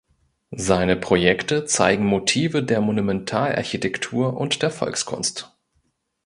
Seine 0.57 0.95
Projekte 0.95 1.65
zeigen 1.65 2.07
Motive 2.07 2.63
der 2.63 2.81
Monumentalarchitektur 2.81 4.35
und 4.35 4.63
der 4.63 4.71
Volkskunst. 4.71 5.55